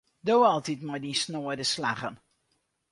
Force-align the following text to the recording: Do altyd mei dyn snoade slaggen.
Do 0.25 0.35
altyd 0.51 0.81
mei 0.87 1.01
dyn 1.03 1.19
snoade 1.23 1.65
slaggen. 1.73 2.15